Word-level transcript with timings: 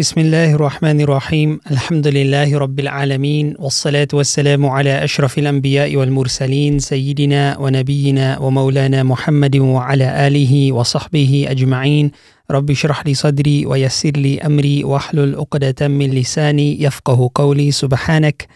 بسم 0.00 0.20
الله 0.20 0.54
الرحمن 0.54 1.00
الرحيم 1.00 1.60
الحمد 1.70 2.08
لله 2.08 2.58
رب 2.58 2.80
العالمين 2.80 3.54
والصلاة 3.58 4.08
والسلام 4.12 4.66
على 4.66 5.04
أشرف 5.04 5.38
الأنبياء 5.38 5.96
والمرسلين 5.96 6.78
سيدنا 6.78 7.58
ونبينا 7.58 8.38
ومولانا 8.38 9.02
محمد 9.02 9.56
وعلى 9.56 10.26
آله 10.26 10.72
وصحبه 10.72 11.46
أجمعين 11.48 12.10
رب 12.50 12.70
اشرح 12.70 13.06
لي 13.06 13.14
صدري 13.14 13.66
ويسر 13.66 14.10
لي 14.10 14.40
أمري 14.40 14.84
واحلل 14.84 15.36
عقدة 15.36 15.88
من 15.88 16.10
لساني 16.10 16.82
يفقه 16.82 17.30
قولي 17.34 17.70
سبحانك 17.70 18.46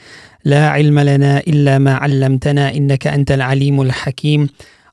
لا 0.45 0.69
علم 0.69 0.99
لنا 0.99 1.39
إلا 1.39 1.79
ما 1.79 1.95
علمتنا 1.95 2.75
إنك 2.75 3.07
أنت 3.07 3.33
العليم 3.33 3.81
الحكيم 3.81 4.49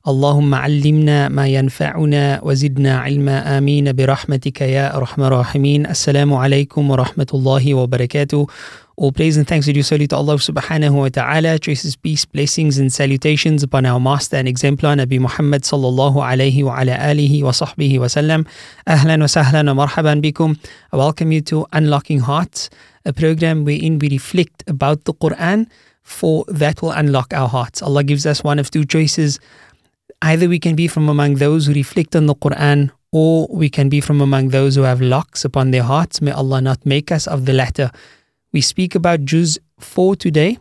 اللهم 0.08 0.54
علمنا 0.54 1.28
ما 1.28 1.46
ينفعنا 1.48 2.40
وزدنا 2.42 2.98
علما 2.98 3.58
آمين 3.58 3.92
برحمتك 3.92 4.60
يا 4.60 4.96
أرحم 4.96 5.22
الراحمين 5.22 5.86
السلام 5.86 6.34
عليكم 6.34 6.90
ورحمة 6.90 7.26
الله 7.34 7.74
وبركاته 7.74 8.46
All 8.96 9.12
praise 9.12 9.36
and 9.36 9.46
thanks 9.46 9.68
are 9.68 9.72
due 9.72 9.82
solely 9.82 10.08
to 10.08 10.16
Allah 10.16 10.34
subhanahu 10.34 10.92
wa 10.92 11.08
ta'ala. 11.08 11.58
Traces 11.58 11.96
peace, 11.96 12.24
blessings 12.24 12.78
and 12.78 12.92
salutations 12.92 13.62
upon 13.62 13.86
our 13.86 13.98
master 14.00 14.36
and 14.36 14.46
exemplar 14.46 14.94
Nabi 14.96 15.18
Muhammad 15.20 15.62
sallallahu 15.62 16.16
alayhi 16.16 16.62
wa 16.64 16.78
ala 16.78 16.92
alihi 16.98 17.42
wa 17.42 17.52
sahbihi 17.52 17.98
wa 17.98 18.06
sallam. 18.06 18.44
Ahlan 18.86 19.20
wa 19.20 19.26
sahlan 19.26 19.74
wa 19.74 19.86
marhaban 19.86 20.20
bikum. 20.20 20.58
I 20.92 20.96
welcome 20.96 21.32
you 21.32 21.40
to 21.42 21.64
Unlocking 21.72 22.18
Hearts, 22.20 22.68
a 23.06 23.12
program 23.12 23.64
wherein 23.64 23.98
we 23.98 24.10
reflect 24.10 24.62
about 24.68 25.04
the 25.04 25.14
Quran 25.14 25.70
for 26.02 26.44
that 26.48 26.82
will 26.82 26.92
unlock 26.92 27.32
our 27.32 27.48
hearts. 27.48 27.82
Allah 27.82 28.04
gives 28.04 28.26
us 28.26 28.44
one 28.44 28.58
of 28.58 28.70
two 28.70 28.84
choices. 28.84 29.38
Either 30.22 30.48
we 30.48 30.60
can 30.60 30.76
be 30.76 30.86
from 30.86 31.08
among 31.08 31.34
those 31.34 31.66
who 31.66 31.74
reflect 31.74 32.14
on 32.14 32.26
the 32.26 32.34
Quran, 32.34 32.90
or 33.10 33.48
we 33.50 33.68
can 33.68 33.88
be 33.88 34.00
from 34.00 34.20
among 34.20 34.48
those 34.48 34.76
who 34.76 34.82
have 34.82 35.00
locks 35.00 35.44
upon 35.44 35.72
their 35.72 35.82
hearts. 35.82 36.22
May 36.22 36.30
Allah 36.30 36.60
not 36.60 36.86
make 36.86 37.10
us 37.10 37.26
of 37.26 37.44
the 37.44 37.52
latter. 37.52 37.90
We 38.52 38.60
speak 38.60 38.94
about 38.94 39.24
Juz 39.24 39.58
4 39.80 40.14
today, 40.14 40.58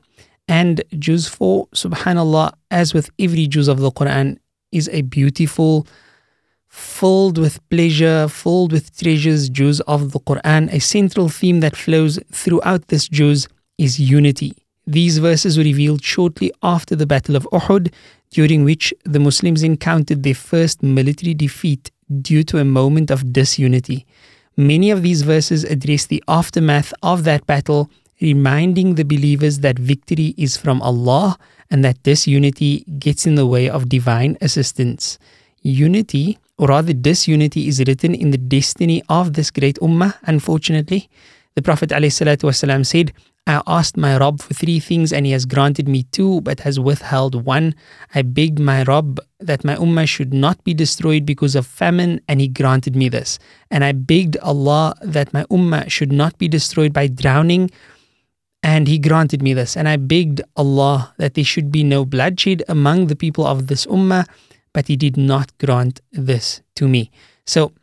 and 0.48 0.84
Juz 0.98 1.28
4, 1.28 1.68
subhanAllah, 1.76 2.54
as 2.72 2.96
with 2.96 3.12
every 3.20 3.46
Juz 3.46 3.68
of 3.68 3.80
the 3.80 3.92
Quran, 3.92 4.40
is 4.72 4.90
a 4.92 5.04
beautiful, 5.04 5.86
filled 6.68 7.38
with 7.38 7.60
pleasure, 7.70 8.28
filled 8.28 8.72
with 8.72 8.98
treasures 8.98 9.48
Juz 9.48 9.80
of 9.82 10.12
the 10.12 10.20
Quran. 10.22 10.74
A 10.74 10.80
central 10.80 11.30
theme 11.30 11.60
that 11.60 11.76
flows 11.76 12.18
throughout 12.32 12.88
this 12.88 13.08
Juz 13.08 13.48
is 13.78 14.00
unity. 14.00 14.56
These 14.88 15.20
verses 15.20 15.58
were 15.58 15.64
revealed 15.64 16.04
shortly 16.04 16.52
after 16.64 16.96
the 16.96 17.06
Battle 17.06 17.36
of 17.36 17.48
Uhud, 17.54 17.94
during 18.32 18.64
which 18.64 18.94
the 19.04 19.20
Muslims 19.20 19.62
encountered 19.62 20.24
their 20.24 20.36
first 20.36 20.82
military 20.82 21.34
defeat 21.34 21.92
due 22.22 22.44
to 22.44 22.58
a 22.58 22.66
moment 22.66 23.12
of 23.12 23.32
disunity. 23.32 24.06
Many 24.58 24.92
of 24.92 25.02
these 25.02 25.22
verses 25.22 25.64
address 25.64 26.06
the 26.06 26.24
aftermath 26.28 26.94
of 27.04 27.24
that 27.24 27.46
battle, 27.46 27.90
reminding 28.22 28.96
the 28.96 29.06
believers 29.06 29.60
that 29.60 29.80
victory 29.80 30.34
is 30.38 30.58
from 30.58 30.82
Allah 30.82 31.38
and 31.70 31.84
that 31.84 32.04
disunity 32.04 32.84
gets 33.00 33.26
in 33.26 33.36
the 33.36 33.48
way 33.48 33.70
of 33.70 33.90
divine 33.90 34.38
assistance. 34.42 35.18
Unity, 35.62 36.38
or 36.58 36.68
rather 36.68 36.94
disunity, 36.94 37.68
is 37.68 37.80
written 37.88 38.14
in 38.14 38.32
the 38.32 38.38
destiny 38.38 39.02
of 39.10 39.34
this 39.34 39.52
great 39.52 39.78
ummah, 39.80 40.16
unfortunately. 40.24 41.10
The 41.56 41.62
Prophet 41.62 41.90
ﷺ 41.90 42.86
said, 42.86 43.12
I 43.48 43.62
asked 43.66 43.98
my 43.98 44.18
Rabb 44.18 44.42
for 44.42 44.54
three 44.54 44.80
things 44.80 45.12
and 45.12 45.26
he 45.26 45.32
has 45.32 45.46
granted 45.46 45.88
me 45.88 46.04
two 46.04 46.42
but 46.42 46.60
has 46.62 46.80
withheld 46.80 47.44
one. 47.44 47.74
I 48.14 48.22
begged 48.22 48.60
my 48.60 48.84
Rabb 48.84 49.20
that 49.40 49.66
my 49.66 49.76
ummah 49.76 50.08
should 50.08 50.34
not 50.34 50.64
be 50.64 50.74
destroyed 50.74 51.26
because 51.26 51.56
of 51.56 51.66
famine 51.66 52.22
and 52.28 52.40
he 52.40 52.48
granted 52.48 52.96
me 52.96 53.10
this. 53.10 53.40
And 53.72 53.84
I 53.84 53.94
begged 53.94 54.38
Allah 54.38 54.94
that 55.02 55.34
my 55.34 55.44
ummah 55.46 55.90
should 55.90 56.12
not 56.12 56.38
be 56.38 56.48
destroyed 56.48 56.94
by 56.94 57.08
drowning 57.08 57.72
and 58.64 58.88
he 58.88 59.00
granted 59.00 59.42
me 59.42 59.54
this. 59.54 59.76
And 59.76 59.90
I 59.90 59.98
begged 59.98 60.42
Allah 60.56 61.14
that 61.18 61.34
there 61.34 61.44
should 61.44 61.72
be 61.72 61.84
no 61.84 62.06
bloodshed 62.06 62.64
among 62.70 63.08
the 63.08 63.16
people 63.16 63.46
of 63.46 63.68
this 63.68 63.88
ummah 63.88 64.28
but 64.72 64.88
he 64.88 64.96
did 64.96 65.18
not 65.18 65.58
grant 65.58 66.00
this 66.12 66.62
to 66.76 66.88
me. 66.88 67.12
So 67.46 67.74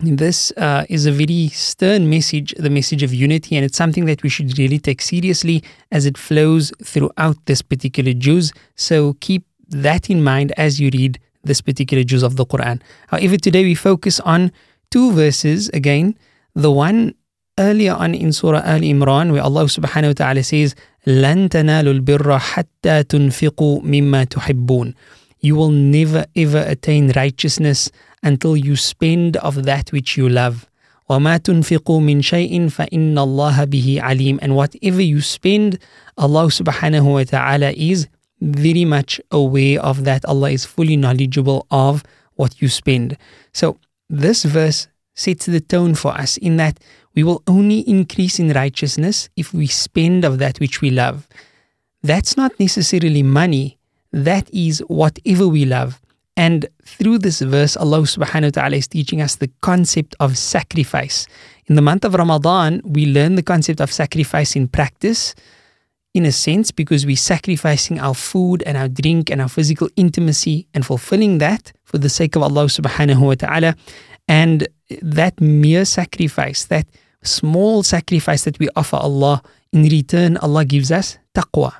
this 0.00 0.50
uh, 0.56 0.84
is 0.88 1.06
a 1.06 1.12
very 1.12 1.48
stern 1.48 2.08
message, 2.08 2.54
the 2.58 2.70
message 2.70 3.02
of 3.02 3.12
unity, 3.12 3.56
and 3.56 3.64
it's 3.64 3.76
something 3.76 4.06
that 4.06 4.22
we 4.22 4.28
should 4.28 4.58
really 4.58 4.78
take 4.78 5.02
seriously 5.02 5.62
as 5.92 6.06
it 6.06 6.16
flows 6.16 6.72
throughout 6.82 7.36
this 7.46 7.62
particular 7.62 8.12
Juz. 8.12 8.52
So 8.76 9.14
keep 9.20 9.44
that 9.68 10.08
in 10.08 10.24
mind 10.24 10.52
as 10.56 10.80
you 10.80 10.90
read 10.92 11.18
this 11.44 11.60
particular 11.60 12.02
Juz 12.02 12.22
of 12.22 12.36
the 12.36 12.46
Quran. 12.46 12.80
However, 13.08 13.36
today 13.36 13.64
we 13.64 13.74
focus 13.74 14.20
on 14.20 14.52
two 14.90 15.12
verses 15.12 15.68
again. 15.70 16.16
The 16.54 16.70
one 16.70 17.14
earlier 17.58 17.92
on 17.92 18.14
in 18.14 18.32
Surah 18.32 18.62
Al 18.64 18.80
Imran, 18.80 19.32
where 19.32 19.42
Allah 19.42 19.64
subhanahu 19.64 20.08
wa 20.08 20.12
ta'ala 20.12 20.42
says, 20.42 20.74
لن 21.06 21.48
تنالوا 21.48 21.92
البر 21.92 22.38
حتى 22.38 23.02
تنفقوا 23.02 23.82
مما 23.82 24.24
تحبون. 24.24 24.94
You 25.40 25.56
will 25.56 25.70
never 25.70 26.26
ever 26.36 26.58
attain 26.66 27.12
righteousness 27.16 27.90
until 28.23 28.57
you 28.57 28.75
spend 28.75 29.37
of 29.37 29.63
that 29.63 29.91
which 29.91 30.17
you 30.17 30.29
love. 30.29 30.67
وَمَا 31.09 31.37
تُنْفِقُوا 31.37 32.01
مِنْ 32.01 32.21
شَيْءٍ 32.21 32.69
فَإِنَّ 32.71 33.13
اللَّهَ 33.13 33.65
بِهِ 33.65 34.01
عَلِيمٌ 34.01 34.39
And 34.41 34.55
whatever 34.55 35.01
you 35.01 35.21
spend, 35.21 35.77
Allah 36.17 36.47
subhanahu 36.47 37.13
wa 37.13 37.23
ta'ala 37.23 37.71
is 37.71 38.07
very 38.41 38.85
much 38.85 39.21
aware 39.31 39.79
of 39.81 40.03
that. 40.05 40.25
Allah 40.25 40.49
is 40.49 40.65
fully 40.65 40.97
knowledgeable 40.97 41.67
of 41.69 42.03
what 42.35 42.61
you 42.61 42.69
spend. 42.69 43.17
So 43.53 43.77
this 44.09 44.43
verse 44.43 44.87
sets 45.13 45.45
the 45.45 45.61
tone 45.61 45.95
for 45.95 46.11
us 46.11 46.37
in 46.37 46.57
that 46.57 46.79
we 47.15 47.23
will 47.23 47.41
only 47.47 47.79
increase 47.79 48.39
in 48.39 48.51
righteousness 48.51 49.29
if 49.35 49.53
we 49.53 49.67
spend 49.67 50.25
of 50.25 50.39
that 50.39 50.59
which 50.59 50.81
we 50.81 50.89
love. 50.89 51.27
That's 52.03 52.35
not 52.35 52.59
necessarily 52.59 53.23
money, 53.23 53.77
that 54.11 54.49
is 54.53 54.79
whatever 54.87 55.47
we 55.47 55.65
love. 55.65 56.01
And 56.40 56.64
through 56.86 57.18
this 57.18 57.42
verse, 57.42 57.76
Allah 57.76 58.00
subhanahu 58.00 58.56
wa 58.56 58.62
ta'ala 58.62 58.76
is 58.76 58.88
teaching 58.88 59.20
us 59.20 59.36
the 59.36 59.50
concept 59.60 60.16
of 60.20 60.38
sacrifice. 60.38 61.26
In 61.66 61.74
the 61.74 61.82
month 61.82 62.02
of 62.02 62.14
Ramadan, 62.14 62.80
we 62.82 63.04
learn 63.04 63.34
the 63.34 63.42
concept 63.42 63.78
of 63.78 63.92
sacrifice 63.92 64.56
in 64.56 64.66
practice, 64.66 65.34
in 66.14 66.24
a 66.24 66.32
sense, 66.32 66.70
because 66.70 67.04
we're 67.04 67.20
sacrificing 67.20 68.00
our 68.00 68.14
food 68.14 68.62
and 68.64 68.78
our 68.78 68.88
drink 68.88 69.28
and 69.28 69.42
our 69.42 69.50
physical 69.50 69.90
intimacy 69.96 70.66
and 70.72 70.86
fulfilling 70.86 71.44
that 71.44 71.72
for 71.84 71.98
the 71.98 72.08
sake 72.08 72.36
of 72.36 72.42
Allah 72.42 72.72
subhanahu 72.72 73.20
wa 73.20 73.34
ta'ala. 73.34 73.76
And 74.26 74.66
that 75.02 75.42
mere 75.42 75.84
sacrifice, 75.84 76.64
that 76.72 76.86
small 77.22 77.82
sacrifice 77.82 78.44
that 78.44 78.58
we 78.58 78.70
offer 78.76 78.96
Allah, 78.96 79.42
in 79.74 79.82
return, 79.82 80.38
Allah 80.38 80.64
gives 80.64 80.90
us 80.90 81.18
taqwa. 81.34 81.74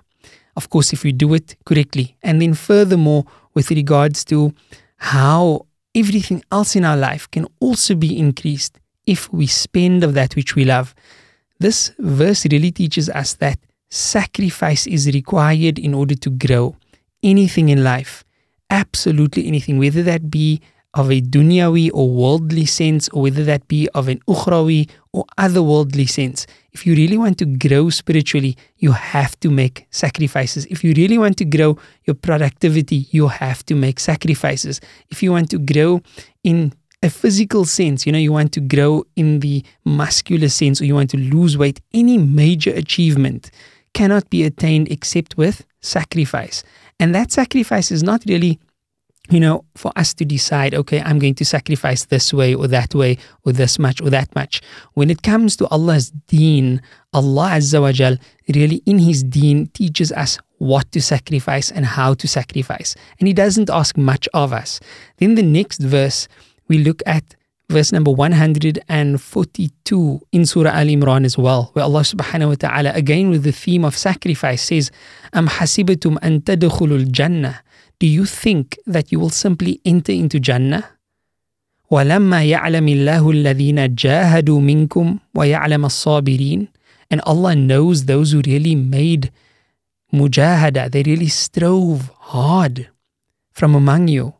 Of 0.55 0.69
course, 0.69 0.93
if 0.93 1.03
we 1.03 1.13
do 1.13 1.33
it 1.33 1.57
correctly. 1.65 2.19
And 2.23 2.43
then, 2.43 2.53
furthermore, 2.53 3.25
with 3.55 3.71
regards 3.71 4.25
to 4.27 4.53
how 4.97 5.67
everything 5.95 6.43
else 6.53 6.77
in 6.77 6.85
our 6.85 6.97
life 6.97 7.31
can 7.31 7.47
also 7.61 7.95
be 7.95 8.19
increased 8.19 8.79
if 9.07 9.33
we 9.33 9.47
spend 9.47 10.05
of 10.05 10.15
that 10.15 10.37
which 10.37 10.55
we 10.55 10.65
love. 10.65 10.95
This 11.59 11.93
verse 11.99 12.47
really 12.51 12.71
teaches 12.71 13.09
us 13.11 13.35
that 13.35 13.59
sacrifice 13.91 14.87
is 14.87 15.07
required 15.09 15.79
in 15.79 15.95
order 15.95 16.15
to 16.15 16.31
grow. 16.31 16.77
Anything 17.23 17.69
in 17.69 17.85
life, 17.85 18.25
absolutely 18.71 19.47
anything, 19.47 19.79
whether 19.79 20.03
that 20.03 20.31
be 20.31 20.61
of 20.95 21.11
a 21.11 21.21
dunyawi 21.21 21.91
or 21.95 22.09
worldly 22.11 22.67
sense, 22.67 23.09
or 23.11 23.23
whether 23.23 23.45
that 23.45 23.67
be 23.69 23.89
of 23.95 24.09
an 24.09 24.19
ukhrawi 24.29 24.91
or 25.13 25.25
otherworldly 25.39 26.09
sense. 26.09 26.47
If 26.73 26.87
you 26.87 26.95
really 26.95 27.17
want 27.17 27.39
to 27.39 27.47
grow 27.47 27.91
spiritually, 27.91 28.57
you 28.79 28.93
have 28.93 29.39
to 29.41 29.51
make 29.51 29.87
sacrifices. 29.91 30.67
If 30.67 30.83
you 30.83 30.93
really 30.97 31.19
want 31.19 31.37
to 31.39 31.45
grow 31.45 31.79
your 32.05 32.15
productivity, 32.15 33.07
you 33.11 33.29
have 33.29 33.65
to 33.67 33.75
make 33.75 34.01
sacrifices. 34.01 34.81
If 35.11 35.23
you 35.23 35.33
want 35.33 35.51
to 35.51 35.59
grow 35.59 36.01
in 36.43 36.73
a 37.03 37.11
physical 37.11 37.65
sense, 37.65 38.05
you 38.05 38.13
know, 38.13 38.19
you 38.19 38.33
want 38.33 38.53
to 38.53 38.61
grow 38.61 39.05
in 39.17 39.41
the 39.41 39.65
muscular 39.85 40.49
sense, 40.49 40.81
or 40.81 40.85
you 40.85 40.95
want 40.95 41.11
to 41.11 41.17
lose 41.17 41.57
weight, 41.57 41.81
any 41.95 42.19
major 42.19 42.73
achievement 42.73 43.51
cannot 43.95 44.29
be 44.29 44.45
attained 44.45 44.91
except 44.91 45.37
with 45.37 45.65
sacrifice. 45.81 46.63
And 46.99 47.15
that 47.15 47.33
sacrifice 47.33 47.91
is 47.91 48.03
not 48.03 48.23
really 48.27 48.61
you 49.31 49.39
know, 49.39 49.65
for 49.77 49.93
us 49.97 50.13
to 50.15 50.25
decide, 50.25 50.75
okay, 50.75 51.01
I'm 51.01 51.21
going 51.21 51.37
to 51.37 51.45
sacrifice 51.45 52.07
this 52.07 52.35
way 52.35 52.53
or 52.55 52.67
that 52.69 52.95
way 52.95 53.19
or 53.45 53.53
this 53.53 53.79
much 53.79 54.01
or 54.01 54.09
that 54.11 54.35
much. 54.35 54.61
When 54.95 55.09
it 55.09 55.23
comes 55.23 55.55
to 55.57 55.69
Allah's 55.69 56.11
deen, 56.27 56.83
Allah 57.13 57.51
Azza 57.53 57.81
wa 57.81 57.93
Jal 57.93 58.17
really 58.49 58.83
in 58.87 58.99
His 58.99 59.23
deen 59.23 59.69
teaches 59.69 60.11
us 60.13 60.39
what 60.59 60.91
to 60.93 61.01
sacrifice 61.01 61.71
and 61.71 61.87
how 61.87 62.15
to 62.15 62.27
sacrifice. 62.27 62.97
And 63.21 63.29
He 63.29 63.35
doesn't 63.35 63.71
ask 63.71 63.97
much 63.97 64.29
of 64.35 64.53
us. 64.53 64.81
Then 65.19 65.37
the 65.37 65.45
next 65.45 65.81
verse, 65.81 66.27
we 66.67 66.79
look 66.79 67.01
at 67.07 67.37
verse 67.69 67.93
number 67.93 68.11
142 68.11 70.21
in 70.33 70.45
Surah 70.45 70.71
Al 70.71 70.87
Imran 70.87 71.25
as 71.25 71.39
well, 71.39 71.71
where 71.75 71.85
Allah 71.85 72.01
subhanahu 72.01 72.49
wa 72.49 72.57
ta'ala, 72.57 72.91
again 72.95 73.31
with 73.31 73.45
the 73.45 73.53
theme 73.53 73.85
of 73.85 73.97
sacrifice, 73.97 74.63
says, 74.63 74.91
Am 75.33 75.47
hasibatum 75.47 76.19
an 76.21 76.41
tadkhulul 76.41 77.09
jannah 77.13 77.63
do 78.00 78.08
you 78.08 78.26
think 78.26 78.78
that 78.86 79.12
you 79.12 79.20
will 79.20 79.30
simply 79.30 79.82
enter 79.86 80.12
into 80.12 80.40
Jannah? 80.40 80.96
وَلَمَّا 81.92 82.44
يَعْلَمِ 82.44 82.88
اللَّهُ 82.90 83.24
الَّذِينَ 83.32 83.96
جَاهَدُوا 83.96 84.60
مِنْكُمْ 84.60 85.20
وَيَعْلَمَ 85.36 85.86
الصَّابِرِينَ 85.86 86.68
And 87.12 87.22
Allah 87.22 87.56
knows 87.56 88.06
those 88.06 88.32
who 88.32 88.42
really 88.46 88.76
made 88.76 89.32
mujahada, 90.12 90.92
they 90.92 91.04
really 91.04 91.28
strove 91.28 92.12
hard 92.18 92.90
from 93.54 93.76
among 93.76 94.08
you. 94.08 94.34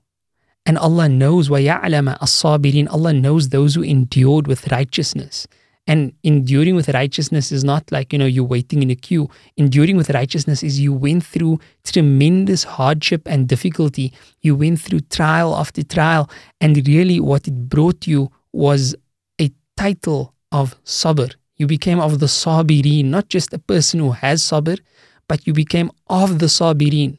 And 0.66 0.78
Allah 0.80 1.08
knows 1.08 1.50
وَيَعْلَمَ 1.50 2.18
الصَّابِرِينَ 2.18 2.92
Allah 2.92 3.14
knows 3.14 3.50
those 3.50 3.76
who 3.76 3.84
endured 3.84 4.48
with 4.48 4.72
righteousness. 4.72 5.48
And 5.91 6.13
enduring 6.23 6.77
with 6.77 6.89
righteousness 6.91 7.51
is 7.51 7.65
not 7.65 7.91
like, 7.91 8.13
you 8.13 8.19
know, 8.21 8.31
you're 8.35 8.45
waiting 8.45 8.81
in 8.81 8.91
a 8.91 8.95
queue. 8.95 9.29
Enduring 9.57 9.97
with 9.97 10.11
righteousness 10.11 10.63
is 10.63 10.79
you 10.79 10.93
went 10.93 11.25
through 11.25 11.59
tremendous 11.83 12.63
hardship 12.63 13.23
and 13.27 13.49
difficulty. 13.49 14.13
You 14.41 14.55
went 14.55 14.81
through 14.81 15.01
trial 15.01 15.57
after 15.57 15.83
trial. 15.83 16.31
And 16.61 16.87
really, 16.87 17.19
what 17.19 17.49
it 17.49 17.69
brought 17.69 18.07
you 18.07 18.31
was 18.53 18.95
a 19.41 19.51
title 19.77 20.33
of 20.53 20.77
sabr. 20.85 21.35
You 21.57 21.67
became 21.67 21.99
of 21.99 22.21
the 22.21 22.27
sabirin, 22.27 23.07
not 23.07 23.29
just 23.29 23.53
a 23.53 23.59
person 23.59 23.99
who 23.99 24.13
has 24.13 24.43
sabr, 24.43 24.79
but 25.27 25.45
you 25.45 25.53
became 25.53 25.91
of 26.07 26.39
the 26.39 26.47
sabirin. 26.47 27.19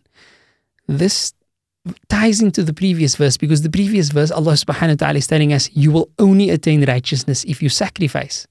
This 0.88 1.34
ties 2.08 2.42
into 2.42 2.64
the 2.64 2.74
previous 2.74 3.18
verse 3.18 3.36
because 3.36 3.64
the 3.64 3.70
previous 3.70 4.12
verse, 4.12 4.32
Allah 4.32 4.54
subhanahu 4.54 5.02
wa 5.02 5.08
ta'ala 5.08 5.18
is 5.18 5.28
telling 5.28 5.52
us, 5.52 5.70
you 5.74 5.92
will 5.92 6.10
only 6.20 6.50
attain 6.52 6.86
righteousness 6.86 7.44
if 7.44 7.62
you 7.62 7.68
sacrifice. 7.68 8.48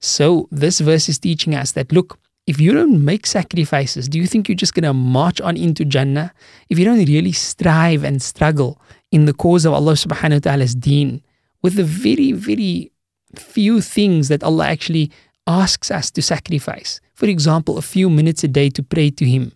So 0.00 0.48
this 0.50 0.80
verse 0.80 1.08
is 1.08 1.18
teaching 1.18 1.54
us 1.54 1.72
that 1.72 1.92
look, 1.92 2.18
if 2.46 2.60
you 2.60 2.72
don't 2.72 3.04
make 3.04 3.26
sacrifices, 3.26 4.08
do 4.08 4.18
you 4.18 4.26
think 4.26 4.48
you're 4.48 4.56
just 4.56 4.74
going 4.74 4.84
to 4.84 4.94
march 4.94 5.40
on 5.40 5.56
into 5.56 5.84
Jannah? 5.84 6.32
If 6.70 6.78
you 6.78 6.84
don't 6.84 7.04
really 7.04 7.32
strive 7.32 8.04
and 8.04 8.22
struggle 8.22 8.80
in 9.10 9.26
the 9.26 9.34
cause 9.34 9.66
of 9.66 9.74
Allah 9.74 9.92
subhanahu 9.92 10.34
wa 10.34 10.38
ta'ala's 10.38 10.74
deen, 10.74 11.22
with 11.62 11.74
the 11.74 11.84
very, 11.84 12.32
very 12.32 12.90
few 13.34 13.80
things 13.80 14.28
that 14.28 14.42
Allah 14.42 14.66
actually 14.68 15.10
asks 15.46 15.90
us 15.90 16.10
to 16.12 16.22
sacrifice. 16.22 17.00
For 17.14 17.26
example, 17.26 17.76
a 17.76 17.82
few 17.82 18.08
minutes 18.08 18.44
a 18.44 18.48
day 18.48 18.70
to 18.70 18.82
pray 18.82 19.10
to 19.10 19.24
Him, 19.26 19.52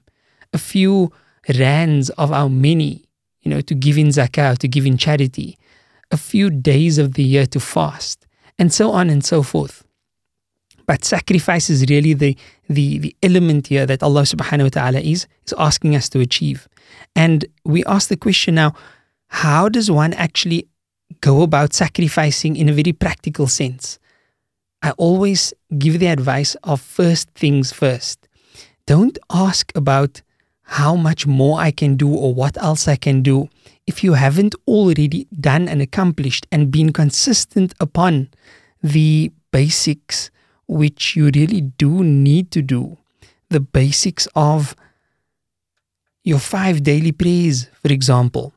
a 0.52 0.58
few 0.58 1.12
rands 1.58 2.10
of 2.10 2.32
our 2.32 2.48
many, 2.48 3.04
you 3.42 3.50
know, 3.50 3.60
to 3.62 3.74
give 3.74 3.96
in 3.96 4.08
zakah, 4.08 4.58
to 4.58 4.68
give 4.68 4.86
in 4.86 4.98
charity, 4.98 5.58
a 6.10 6.16
few 6.16 6.50
days 6.50 6.98
of 6.98 7.14
the 7.14 7.22
year 7.22 7.46
to 7.46 7.60
fast, 7.60 8.26
and 8.58 8.72
so 8.72 8.90
on 8.90 9.08
and 9.08 9.24
so 9.24 9.42
forth. 9.42 9.84
But 10.86 11.04
sacrifice 11.04 11.70
is 11.70 11.86
really 11.88 12.14
the, 12.14 12.36
the, 12.68 12.98
the 12.98 13.16
element 13.22 13.68
here 13.68 13.86
that 13.86 14.02
Allah 14.02 14.22
subhanahu 14.22 14.64
wa 14.64 14.68
ta'ala 14.68 15.00
is, 15.00 15.26
is 15.46 15.54
asking 15.58 15.94
us 15.96 16.08
to 16.10 16.20
achieve. 16.20 16.68
And 17.14 17.44
we 17.64 17.84
ask 17.84 18.08
the 18.08 18.16
question 18.16 18.56
now, 18.56 18.74
how 19.28 19.68
does 19.68 19.90
one 19.90 20.12
actually 20.14 20.66
go 21.20 21.42
about 21.42 21.72
sacrificing 21.72 22.56
in 22.56 22.68
a 22.68 22.72
very 22.72 22.92
practical 22.92 23.46
sense? 23.46 23.98
I 24.82 24.90
always 24.92 25.54
give 25.78 26.00
the 26.00 26.08
advice 26.08 26.56
of 26.64 26.80
first 26.80 27.30
things 27.30 27.72
first. 27.72 28.28
Don't 28.86 29.18
ask 29.30 29.70
about 29.76 30.22
how 30.62 30.96
much 30.96 31.26
more 31.26 31.60
I 31.60 31.70
can 31.70 31.96
do 31.96 32.12
or 32.12 32.34
what 32.34 32.56
else 32.56 32.88
I 32.88 32.96
can 32.96 33.22
do 33.22 33.48
if 33.86 34.02
you 34.02 34.14
haven't 34.14 34.54
already 34.66 35.26
done 35.40 35.68
and 35.68 35.80
accomplished 35.80 36.46
and 36.50 36.70
been 36.70 36.92
consistent 36.92 37.74
upon 37.78 38.28
the 38.82 39.30
basics 39.52 40.30
which 40.66 41.16
you 41.16 41.30
really 41.34 41.60
do 41.60 42.02
need 42.04 42.50
to 42.52 42.62
do. 42.62 42.98
The 43.50 43.60
basics 43.60 44.26
of 44.34 44.74
your 46.24 46.38
five 46.38 46.82
daily 46.82 47.12
prayers, 47.12 47.68
for 47.82 47.92
example. 47.92 48.54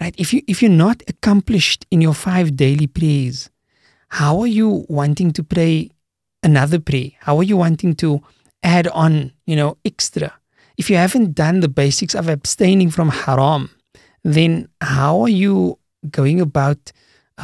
Right? 0.00 0.14
If 0.18 0.32
you 0.32 0.42
if 0.46 0.60
you're 0.60 0.70
not 0.70 1.02
accomplished 1.08 1.86
in 1.90 2.00
your 2.00 2.14
five 2.14 2.56
daily 2.56 2.86
prayers, 2.86 3.48
how 4.08 4.40
are 4.40 4.46
you 4.46 4.84
wanting 4.88 5.32
to 5.32 5.42
pray 5.42 5.90
another 6.42 6.78
prayer? 6.78 7.10
How 7.20 7.36
are 7.38 7.42
you 7.44 7.56
wanting 7.56 7.94
to 7.96 8.22
add 8.62 8.88
on, 8.88 9.32
you 9.46 9.56
know, 9.56 9.76
extra? 9.84 10.32
If 10.76 10.90
you 10.90 10.96
haven't 10.96 11.34
done 11.34 11.60
the 11.60 11.68
basics 11.68 12.14
of 12.14 12.28
abstaining 12.28 12.90
from 12.90 13.08
haram, 13.08 13.70
then 14.24 14.68
how 14.80 15.20
are 15.20 15.28
you 15.28 15.78
going 16.10 16.40
about 16.40 16.92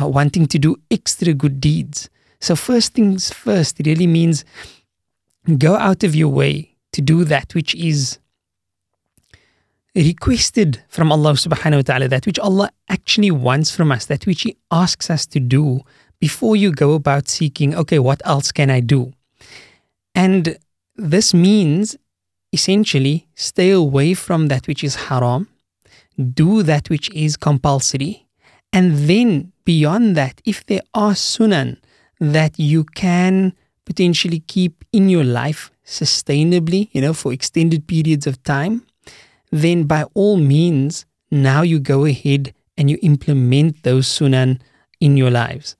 uh, 0.01 0.09
wanting 0.09 0.47
to 0.47 0.59
do 0.59 0.77
extra 0.91 1.33
good 1.33 1.61
deeds? 1.61 2.11
So, 2.41 2.57
first 2.57 2.95
things 2.95 3.31
first, 3.31 3.81
it 3.81 3.87
really 3.87 4.07
means 4.07 4.45
go 5.59 5.77
out 5.77 6.05
of 6.05 6.15
your 6.15 6.29
way 6.29 6.77
to 6.93 7.01
do 7.01 7.25
that 7.25 7.55
which 7.55 7.75
is 7.75 8.19
requested 9.95 10.83
from 10.89 11.13
Allah 11.13 11.33
subhanahu 11.33 11.77
wa 11.77 11.83
ta'ala, 11.83 12.09
that 12.09 12.27
which 12.27 12.39
Allah 12.39 12.71
actually 12.89 13.31
wants 13.31 13.71
from 13.71 13.93
us, 13.93 14.07
that 14.07 14.27
which 14.27 14.43
He 14.43 14.57
asks 14.71 15.11
us 15.11 15.27
to 15.27 15.41
do 15.41 15.81
before 16.21 16.57
you 16.57 16.71
go 16.71 16.93
about 16.95 17.29
seeking, 17.29 17.75
okay, 17.75 17.99
what 17.99 18.21
else 18.25 18.53
can 18.53 18.71
I 18.71 18.81
do? 18.81 19.13
And 20.15 20.59
this 20.97 21.33
means 21.33 21.97
essentially 22.53 23.29
stay 23.35 23.71
away 23.71 24.15
from 24.15 24.49
that 24.49 24.67
which 24.67 24.85
is 24.85 24.95
haram, 25.09 25.49
do 26.35 26.63
that 26.63 26.91
which 26.91 27.11
is 27.11 27.37
compulsory, 27.37 28.27
and 28.73 29.09
then 29.09 29.53
beyond 29.65 30.17
that, 30.17 30.41
if 30.45 30.65
there 30.67 30.83
are 30.95 31.13
sunan, 31.13 31.79
that 32.21 32.59
you 32.59 32.85
can 32.85 33.53
potentially 33.85 34.41
keep 34.47 34.85
in 34.93 35.09
your 35.09 35.25
life 35.25 35.71
sustainably, 35.85 36.89
you 36.93 37.01
know, 37.01 37.13
for 37.13 37.33
extended 37.33 37.87
periods 37.87 38.27
of 38.27 38.43
time, 38.45 38.87
then 39.51 39.85
by 39.85 40.05
all 40.15 40.37
means, 40.37 41.07
now 41.31 41.63
you 41.63 41.81
go 41.81 42.05
ahead 42.05 42.55
and 42.77 42.89
you 42.91 42.99
implement 43.03 43.83
those 43.83 44.07
sunan 44.07 44.61
in 45.01 45.17
your 45.17 45.31
lives. 45.31 45.77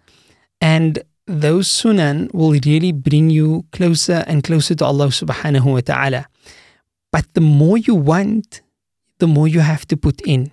And 0.61 1.03
those 1.27 1.69
sunan 1.69 2.33
will 2.35 2.59
really 2.67 2.93
bring 2.93 3.31
you 3.31 3.65
closer 3.73 4.25
and 4.27 4.43
closer 4.43 4.75
to 4.75 4.85
Allah 4.85 5.09
subhanahu 5.09 5.65
wa 5.65 5.81
ta'ala. 5.81 6.27
But 7.13 7.27
the 7.35 7.41
more 7.41 7.79
you 7.79 7.95
want, 7.95 8.63
the 9.19 9.27
more 9.27 9.47
you 9.47 9.61
have 9.61 9.87
to 9.89 9.97
put 9.97 10.21
in. 10.23 10.51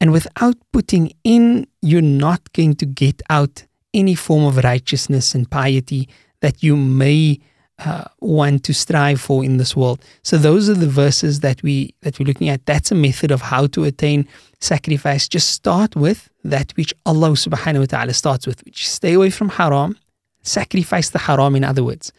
And 0.00 0.12
without 0.12 0.56
putting 0.72 1.12
in, 1.24 1.66
you're 1.80 2.02
not 2.02 2.52
going 2.52 2.74
to 2.76 2.86
get 2.86 3.22
out 3.30 3.64
any 3.94 4.14
form 4.14 4.44
of 4.44 4.56
righteousness 4.64 5.34
and 5.34 5.50
piety 5.50 6.08
that 6.40 6.62
you 6.62 6.76
may 6.76 7.40
uh, 7.78 8.04
want 8.20 8.64
to 8.64 8.74
strive 8.74 9.20
for 9.20 9.44
in 9.44 9.56
this 9.56 9.74
world. 9.74 10.02
So 10.22 10.36
those 10.38 10.68
are 10.68 10.74
the 10.74 10.88
verses 10.88 11.40
that 11.40 11.62
we 11.62 11.94
that 12.02 12.18
we're 12.18 12.26
looking 12.26 12.48
at. 12.48 12.64
That's 12.66 12.92
a 12.92 12.94
method 12.94 13.30
of 13.30 13.40
how 13.40 13.66
to 13.68 13.84
attain 13.84 14.28
sacrifice. 14.60 15.26
Just 15.28 15.50
start 15.50 15.96
with 15.96 16.30
that 16.44 16.72
which 16.76 16.94
Allah 17.06 17.30
subhanahu 17.30 17.80
wa 17.80 17.86
ta'ala 17.86 18.14
starts 18.14 18.46
with, 18.46 18.64
which 18.64 18.88
stay 18.88 19.14
away 19.14 19.30
from 19.30 19.48
haram, 19.48 19.98
sacrifice 20.42 21.10
the 21.10 21.18
haram 21.18 21.56
in 21.56 21.64
other 21.64 21.82
words. 21.82 22.12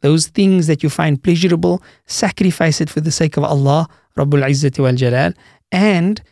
Those 0.00 0.28
things 0.28 0.66
that 0.68 0.82
you 0.82 0.88
find 0.88 1.22
pleasurable, 1.22 1.82
sacrifice 2.06 2.80
it 2.80 2.88
for 2.88 3.00
the 3.00 3.12
sake 3.12 3.36
of 3.36 3.44
Allah, 3.44 3.88
Rabbul 4.16 4.42
Izzati 4.42 4.80
wal 4.80 4.94
Jalal, 4.94 5.32
and 5.72 6.22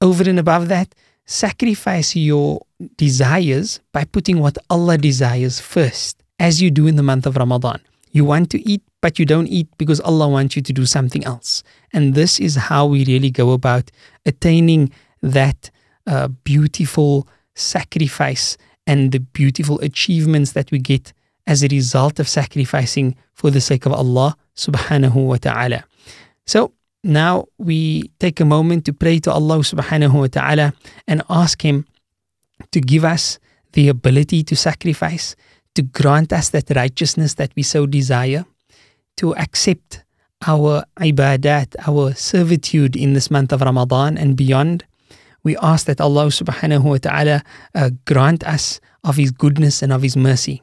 over 0.00 0.28
and 0.28 0.38
above 0.38 0.68
that, 0.68 0.94
sacrifice 1.26 2.16
your 2.16 2.64
desires 2.96 3.80
by 3.92 4.04
putting 4.04 4.38
what 4.38 4.56
Allah 4.70 4.96
desires 4.96 5.60
first, 5.60 6.22
as 6.38 6.62
you 6.62 6.70
do 6.70 6.86
in 6.86 6.96
the 6.96 7.02
month 7.02 7.26
of 7.26 7.36
Ramadan. 7.36 7.80
You 8.12 8.24
want 8.24 8.50
to 8.50 8.68
eat, 8.68 8.82
but 9.02 9.18
you 9.18 9.26
don't 9.26 9.48
eat 9.48 9.68
because 9.76 10.00
Allah 10.00 10.28
wants 10.28 10.56
you 10.56 10.62
to 10.62 10.72
do 10.72 10.86
something 10.86 11.24
else. 11.24 11.62
And 11.92 12.14
this 12.14 12.40
is 12.40 12.56
how 12.56 12.86
we 12.86 13.04
really 13.04 13.30
go 13.30 13.52
about 13.52 13.90
attaining 14.24 14.90
that 15.20 15.70
uh, 16.06 16.28
beautiful 16.28 17.28
sacrifice 17.54 18.56
and 18.86 19.12
the 19.12 19.18
beautiful 19.18 19.80
achievements 19.80 20.52
that 20.52 20.70
we 20.70 20.78
get 20.78 21.12
as 21.46 21.62
a 21.62 21.68
result 21.68 22.18
of 22.18 22.28
sacrificing 22.28 23.16
for 23.34 23.50
the 23.50 23.60
sake 23.60 23.86
of 23.86 23.92
Allah 23.92 24.36
subhanahu 24.56 25.14
wa 25.14 25.36
ta'ala. 25.36 25.84
So 26.46 26.72
now 27.04 27.46
we 27.58 28.10
take 28.18 28.40
a 28.40 28.44
moment 28.44 28.84
to 28.86 28.92
pray 28.92 29.18
to 29.20 29.32
Allah 29.32 29.58
subhanahu 29.58 30.14
wa 30.14 30.26
ta'ala 30.26 30.72
and 31.06 31.22
ask 31.30 31.62
Him 31.62 31.86
to 32.72 32.80
give 32.80 33.04
us 33.04 33.38
the 33.72 33.88
ability 33.88 34.42
to 34.44 34.56
sacrifice, 34.56 35.36
to 35.74 35.82
grant 35.82 36.32
us 36.32 36.48
that 36.50 36.70
righteousness 36.74 37.34
that 37.34 37.52
we 37.54 37.62
so 37.62 37.86
desire, 37.86 38.44
to 39.16 39.36
accept 39.36 40.04
our 40.46 40.84
ibadat, 40.98 41.76
our 41.86 42.14
servitude 42.14 42.96
in 42.96 43.12
this 43.14 43.30
month 43.30 43.52
of 43.52 43.60
Ramadan 43.60 44.18
and 44.18 44.36
beyond. 44.36 44.84
We 45.44 45.56
ask 45.58 45.86
that 45.86 46.00
Allah 46.00 46.26
subhanahu 46.26 46.82
wa 46.82 46.98
ta'ala 46.98 47.42
uh, 47.74 47.90
grant 48.04 48.44
us 48.44 48.80
of 49.04 49.16
His 49.16 49.30
goodness 49.30 49.82
and 49.82 49.92
of 49.92 50.02
His 50.02 50.16
mercy. 50.16 50.62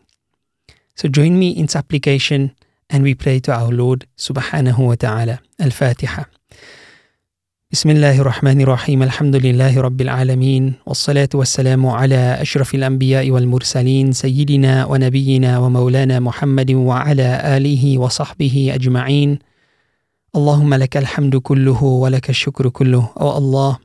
So 0.95 1.07
join 1.07 1.39
me 1.39 1.51
in 1.51 1.67
supplication 1.67 2.55
and 2.92 3.02
we 3.02 3.14
pray 3.14 3.38
to 3.40 3.52
our 3.52 3.70
Lord 3.70 4.06
subhanahu 4.16 4.78
wa 4.78 4.94
ta'ala. 4.94 5.40
Al-Fatiha. 5.60 6.26
بسم 7.72 7.90
الله 7.90 8.20
الرحمن 8.20 8.60
الرحيم 8.60 9.02
الحمد 9.02 9.36
لله 9.36 9.80
رب 9.80 10.00
العالمين 10.00 10.74
والصلاة 10.86 11.28
والسلام 11.34 11.86
على 11.86 12.38
أشرف 12.40 12.74
الأنبياء 12.74 13.30
والمرسلين 13.30 14.12
سيدنا 14.12 14.84
ونبينا 14.86 15.58
ومولانا 15.58 16.20
محمد 16.20 16.70
وعلى 16.70 17.56
آله 17.56 17.98
وصحبه 17.98 18.70
أجمعين 18.74 19.38
اللهم 20.36 20.74
لك 20.74 20.96
الحمد 20.96 21.36
كله 21.36 21.82
ولك 21.84 22.30
الشكر 22.30 22.68
كله 22.68 23.12
O 23.16 23.28
Allah, 23.36 23.80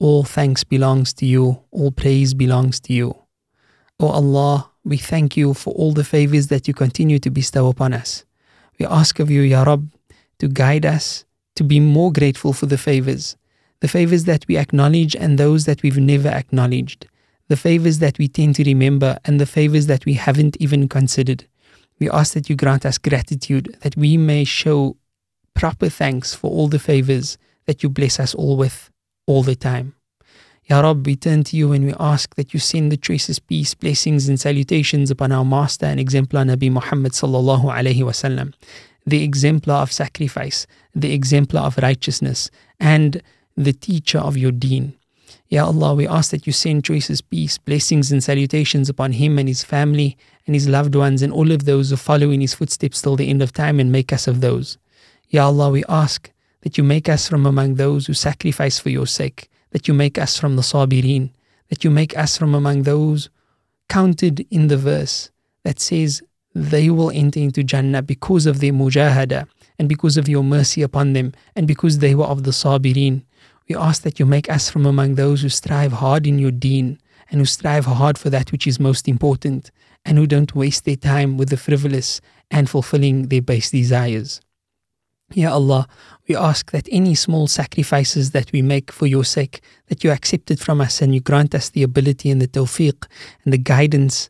all 0.00 0.24
thanks 0.24 0.64
belongs 0.64 1.12
to 1.12 1.24
you, 1.26 1.58
all 1.70 1.92
praise 1.92 2.34
belongs 2.34 2.80
to 2.80 2.92
you. 2.92 3.14
O 4.00 4.06
Allah, 4.08 4.70
we 4.84 4.96
thank 4.96 5.36
you 5.36 5.54
for 5.54 5.72
all 5.74 5.92
the 5.92 6.02
favors 6.04 6.48
that 6.48 6.66
you 6.66 6.74
continue 6.74 7.20
to 7.20 7.30
bestow 7.30 7.68
upon 7.68 7.92
us. 7.92 8.24
We 8.79 8.85
ask 8.85 9.19
of 9.19 9.29
you, 9.29 9.41
Ya 9.41 9.63
Rab, 9.63 9.89
to 10.39 10.47
guide 10.47 10.85
us 10.85 11.25
to 11.55 11.63
be 11.63 11.79
more 11.79 12.11
grateful 12.11 12.53
for 12.53 12.65
the 12.65 12.77
favors, 12.77 13.35
the 13.81 13.87
favors 13.87 14.25
that 14.25 14.45
we 14.47 14.57
acknowledge 14.57 15.15
and 15.15 15.37
those 15.37 15.65
that 15.65 15.83
we've 15.83 15.97
never 15.97 16.29
acknowledged, 16.29 17.07
the 17.47 17.57
favors 17.57 17.99
that 17.99 18.17
we 18.17 18.27
tend 18.27 18.55
to 18.55 18.63
remember 18.63 19.17
and 19.25 19.39
the 19.39 19.45
favors 19.45 19.87
that 19.87 20.05
we 20.05 20.13
haven't 20.13 20.57
even 20.57 20.87
considered. 20.87 21.45
We 21.99 22.09
ask 22.09 22.33
that 22.33 22.49
you 22.49 22.55
grant 22.55 22.85
us 22.85 22.97
gratitude, 22.97 23.77
that 23.81 23.95
we 23.95 24.17
may 24.17 24.43
show 24.43 24.97
proper 25.53 25.89
thanks 25.89 26.33
for 26.33 26.49
all 26.49 26.67
the 26.67 26.79
favors 26.79 27.37
that 27.65 27.83
you 27.83 27.89
bless 27.89 28.19
us 28.19 28.33
all 28.33 28.57
with 28.57 28.89
all 29.27 29.43
the 29.43 29.55
time. 29.55 29.95
Ya 30.65 30.79
Rab, 30.79 31.05
we 31.05 31.17
turn 31.17 31.43
to 31.43 31.57
you 31.57 31.73
and 31.73 31.85
we 31.85 31.93
ask 31.99 32.35
that 32.35 32.53
you 32.53 32.59
send 32.59 32.89
the 32.89 32.95
choicest 32.95 33.45
peace, 33.47 33.73
blessings, 33.73 34.29
and 34.29 34.39
salutations 34.39 35.11
upon 35.11 35.33
our 35.33 35.43
Master 35.43 35.85
and 35.85 35.99
exemplar 35.99 36.45
Nabi 36.45 36.71
Muhammad 36.71 37.11
sallallahu 37.11 37.65
alaihi 37.65 37.97
wasallam, 37.97 38.53
the 39.05 39.23
exemplar 39.23 39.75
of 39.75 39.91
sacrifice, 39.91 40.65
the 40.95 41.13
exemplar 41.13 41.63
of 41.63 41.77
righteousness, 41.79 42.49
and 42.79 43.21
the 43.57 43.73
teacher 43.73 44.19
of 44.19 44.37
your 44.37 44.53
deen. 44.53 44.93
Ya 45.49 45.65
Allah, 45.65 45.95
we 45.95 46.07
ask 46.07 46.31
that 46.31 46.47
you 46.47 46.53
send 46.53 46.85
choicest 46.85 47.29
peace, 47.29 47.57
blessings, 47.57 48.13
and 48.13 48.23
salutations 48.23 48.87
upon 48.87 49.11
him 49.11 49.37
and 49.37 49.49
his 49.49 49.65
family 49.65 50.17
and 50.47 50.55
his 50.55 50.69
loved 50.69 50.95
ones 50.95 51.21
and 51.21 51.33
all 51.33 51.51
of 51.51 51.65
those 51.65 51.89
who 51.89 51.97
follow 51.97 52.29
in 52.29 52.39
his 52.39 52.53
footsteps 52.53 53.01
till 53.01 53.17
the 53.17 53.29
end 53.29 53.41
of 53.41 53.51
time 53.51 53.81
and 53.81 53.91
make 53.91 54.13
us 54.13 54.27
of 54.27 54.39
those. 54.39 54.77
Ya 55.27 55.45
Allah, 55.45 55.69
we 55.69 55.83
ask 55.89 56.31
that 56.61 56.77
you 56.77 56.85
make 56.85 57.09
us 57.09 57.27
from 57.27 57.45
among 57.45 57.75
those 57.75 58.07
who 58.07 58.13
sacrifice 58.13 58.79
for 58.79 58.89
your 58.89 59.05
sake 59.05 59.49
that 59.73 59.87
you 59.87 59.93
make 59.93 60.17
us 60.17 60.37
from 60.39 60.55
the 60.55 60.61
Sabirin, 60.61 61.31
that 61.69 61.83
you 61.83 61.89
make 61.89 62.17
us 62.17 62.37
from 62.37 62.55
among 62.55 62.83
those 62.83 63.29
counted 63.89 64.45
in 64.49 64.67
the 64.67 64.77
verse 64.77 65.31
that 65.63 65.79
says 65.79 66.21
they 66.55 66.89
will 66.89 67.11
enter 67.11 67.39
into 67.39 67.63
Jannah 67.63 68.03
because 68.03 68.45
of 68.45 68.59
their 68.59 68.71
mujahada 68.71 69.47
and 69.79 69.89
because 69.89 70.15
of 70.15 70.29
your 70.29 70.43
mercy 70.43 70.83
upon 70.83 71.13
them 71.13 71.33
and 71.55 71.67
because 71.67 71.99
they 71.99 72.13
were 72.13 72.25
of 72.25 72.43
the 72.43 72.51
Sabirin. 72.51 73.23
We 73.67 73.75
ask 73.75 74.03
that 74.03 74.19
you 74.19 74.25
make 74.27 74.49
us 74.49 74.69
from 74.69 74.85
among 74.85 75.15
those 75.15 75.41
who 75.41 75.49
strive 75.49 75.93
hard 75.93 76.27
in 76.27 76.37
your 76.37 76.51
deen 76.51 76.99
and 77.31 77.39
who 77.39 77.45
strive 77.45 77.85
hard 77.85 78.17
for 78.17 78.29
that 78.29 78.51
which 78.51 78.67
is 78.67 78.79
most 78.79 79.07
important 79.07 79.71
and 80.05 80.17
who 80.17 80.27
don't 80.27 80.53
waste 80.53 80.85
their 80.85 80.95
time 80.95 81.37
with 81.37 81.49
the 81.49 81.57
frivolous 81.57 82.21
and 82.51 82.69
fulfilling 82.69 83.29
their 83.29 83.41
base 83.41 83.71
desires. 83.71 84.39
Ya 85.35 85.51
Allah, 85.51 85.87
we 86.27 86.35
ask 86.35 86.71
that 86.71 86.87
any 86.91 87.15
small 87.15 87.47
sacrifices 87.47 88.31
that 88.31 88.51
we 88.51 88.61
make 88.61 88.91
for 88.91 89.07
your 89.07 89.25
sake, 89.25 89.61
that 89.87 90.03
you 90.03 90.11
accept 90.11 90.51
it 90.51 90.59
from 90.59 90.79
us 90.79 91.01
and 91.01 91.13
you 91.13 91.21
grant 91.21 91.55
us 91.55 91.69
the 91.69 91.83
ability 91.83 92.29
and 92.29 92.41
the 92.41 92.47
tawfiq 92.47 93.05
and 93.43 93.53
the 93.53 93.57
guidance 93.57 94.29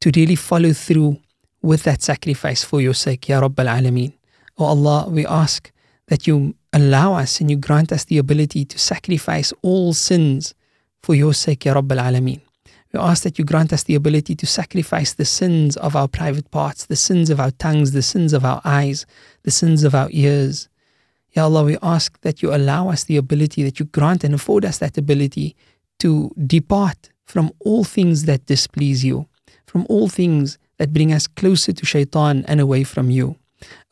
to 0.00 0.10
really 0.16 0.36
follow 0.36 0.72
through 0.72 1.18
with 1.62 1.82
that 1.82 2.02
sacrifice 2.02 2.64
for 2.64 2.80
your 2.80 2.94
sake, 2.94 3.28
Ya 3.28 3.40
Rabbal 3.40 3.68
Alameen. 3.68 4.12
O 4.58 4.64
Allah, 4.64 5.08
we 5.08 5.26
ask 5.26 5.70
that 6.06 6.26
you 6.26 6.54
allow 6.72 7.14
us 7.14 7.40
and 7.40 7.50
you 7.50 7.56
grant 7.56 7.92
us 7.92 8.04
the 8.04 8.18
ability 8.18 8.64
to 8.64 8.78
sacrifice 8.78 9.52
all 9.62 9.92
sins 9.92 10.54
for 11.02 11.14
your 11.14 11.34
sake, 11.34 11.64
Ya 11.66 11.74
Rabbal 11.74 11.98
Alameen. 11.98 12.40
We 12.92 13.00
ask 13.00 13.22
that 13.22 13.38
you 13.38 13.44
grant 13.44 13.72
us 13.72 13.82
the 13.82 13.94
ability 13.94 14.34
to 14.36 14.46
sacrifice 14.46 15.12
the 15.12 15.24
sins 15.24 15.76
of 15.76 15.94
our 15.94 16.08
private 16.08 16.50
parts, 16.50 16.86
the 16.86 16.96
sins 16.96 17.28
of 17.28 17.38
our 17.38 17.50
tongues, 17.50 17.92
the 17.92 18.02
sins 18.02 18.32
of 18.32 18.44
our 18.44 18.62
eyes, 18.64 19.04
the 19.42 19.50
sins 19.50 19.84
of 19.84 19.94
our 19.94 20.08
ears. 20.10 20.68
Ya 21.32 21.44
Allah, 21.44 21.64
we 21.64 21.76
ask 21.82 22.18
that 22.22 22.42
you 22.42 22.54
allow 22.54 22.88
us 22.88 23.04
the 23.04 23.18
ability, 23.18 23.62
that 23.62 23.78
you 23.78 23.84
grant 23.86 24.24
and 24.24 24.34
afford 24.34 24.64
us 24.64 24.78
that 24.78 24.96
ability 24.96 25.54
to 25.98 26.30
depart 26.46 27.10
from 27.24 27.52
all 27.60 27.84
things 27.84 28.24
that 28.24 28.46
displease 28.46 29.04
you, 29.04 29.26
from 29.66 29.84
all 29.90 30.08
things 30.08 30.58
that 30.78 30.94
bring 30.94 31.12
us 31.12 31.26
closer 31.26 31.72
to 31.72 31.84
shaitan 31.84 32.44
and 32.46 32.60
away 32.60 32.84
from 32.84 33.10
you. 33.10 33.36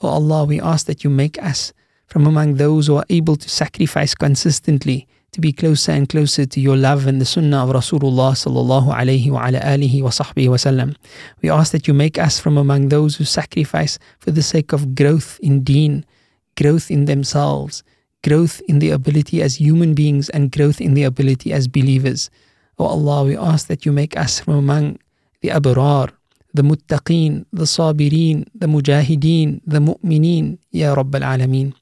O 0.00 0.09
Allah, 0.09 0.45
we 0.47 0.59
ask 0.61 0.87
that 0.87 1.05
you 1.05 1.11
make 1.11 1.43
us 1.43 1.75
from 2.07 2.26
among 2.26 2.55
those 2.55 2.87
who 2.87 2.97
are 2.97 3.05
able 3.11 3.37
to 3.37 3.49
sacrifice 3.49 4.15
consistently 4.15 5.07
to 5.37 5.40
be 5.43 5.52
closer 5.52 5.93
and 5.93 6.09
closer 6.09 6.47
to 6.47 6.61
your 6.61 6.78
love 6.78 7.07
and 7.07 7.21
the 7.21 7.26
sunnah 7.26 7.64
of 7.64 7.69
Rasulullah 7.69 8.33
sallallahu 8.33 8.88
alayhi 8.88 9.31
wa 9.31 9.45
ala 9.45 9.61
alihi 9.61 10.00
wa 10.00 10.09
sahbihi 10.09 10.49
wa 10.49 10.57
sallam. 10.57 10.97
We 11.43 11.50
ask 11.50 11.73
that 11.73 11.87
you 11.87 11.93
make 11.93 12.16
us 12.16 12.40
from 12.40 12.57
among 12.57 12.88
those 12.88 13.16
who 13.16 13.25
sacrifice 13.25 13.99
for 14.19 14.31
the 14.31 14.40
sake 14.40 14.73
of 14.73 14.95
growth 14.95 15.38
in 15.43 15.62
deen, 15.62 16.07
growth 16.57 16.90
in 16.90 17.05
themselves, 17.05 17.85
growth 18.25 18.62
in 18.66 18.78
the 18.78 18.88
ability 18.88 19.43
as 19.43 19.57
human 19.57 19.93
beings 19.93 20.31
and 20.31 20.50
growth 20.50 20.81
in 20.81 20.95
the 20.95 21.05
ability 21.05 21.52
as 21.52 21.69
believers. 21.69 22.31
O 22.78 22.87
oh 22.87 22.97
Allah, 22.97 23.25
we 23.25 23.37
ask 23.37 23.66
that 23.69 23.85
you 23.85 23.93
make 23.93 24.16
us 24.16 24.40
from 24.40 24.55
among 24.55 24.99
the 25.43 25.50
abrar, 25.50 26.12
the 26.56 26.62
muttaqeen, 26.62 27.44
the 27.52 27.64
sabirin, 27.64 28.46
the 28.54 28.66
mujahideen, 28.66 29.60
the 29.66 29.78
mu'mineen, 29.78 30.58
Ya 30.72 30.94
Rabbal 30.94 31.22
Alameen. 31.22 31.75